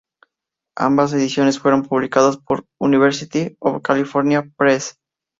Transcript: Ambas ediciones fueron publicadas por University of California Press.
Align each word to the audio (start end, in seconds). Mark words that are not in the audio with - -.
Ambas 0.79 1.13
ediciones 1.13 1.59
fueron 1.59 1.83
publicadas 1.83 2.37
por 2.37 2.65
University 2.79 3.55
of 3.59 3.83
California 3.83 4.49
Press. 4.57 4.97